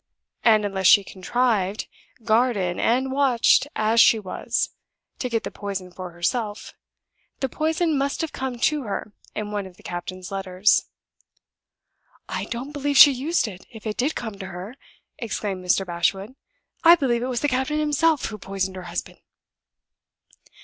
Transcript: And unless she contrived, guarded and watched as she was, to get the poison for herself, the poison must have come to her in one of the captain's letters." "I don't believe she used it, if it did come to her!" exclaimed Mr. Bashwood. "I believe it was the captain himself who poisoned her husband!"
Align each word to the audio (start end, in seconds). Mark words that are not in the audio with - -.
And 0.43 0.65
unless 0.65 0.87
she 0.87 1.03
contrived, 1.03 1.85
guarded 2.23 2.79
and 2.79 3.11
watched 3.11 3.67
as 3.75 4.01
she 4.01 4.17
was, 4.17 4.71
to 5.19 5.29
get 5.29 5.43
the 5.43 5.51
poison 5.51 5.91
for 5.91 6.09
herself, 6.09 6.73
the 7.39 7.47
poison 7.47 7.99
must 7.99 8.21
have 8.21 8.31
come 8.33 8.57
to 8.61 8.81
her 8.85 9.13
in 9.35 9.51
one 9.51 9.67
of 9.67 9.77
the 9.77 9.83
captain's 9.83 10.31
letters." 10.31 10.85
"I 12.27 12.45
don't 12.45 12.71
believe 12.71 12.97
she 12.97 13.11
used 13.11 13.47
it, 13.47 13.67
if 13.69 13.85
it 13.85 13.95
did 13.95 14.15
come 14.15 14.39
to 14.39 14.47
her!" 14.47 14.75
exclaimed 15.19 15.63
Mr. 15.63 15.85
Bashwood. 15.85 16.33
"I 16.83 16.95
believe 16.95 17.21
it 17.21 17.27
was 17.27 17.41
the 17.41 17.47
captain 17.47 17.77
himself 17.77 18.25
who 18.25 18.39
poisoned 18.39 18.77
her 18.77 18.83
husband!" 18.89 19.19